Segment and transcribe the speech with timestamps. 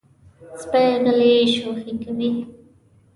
[0.61, 2.29] سپي غلی شوخي کوي.